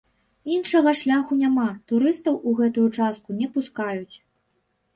[0.53, 4.15] Іншага шляху няма, турыстаў у гэтую частку не пускаюць.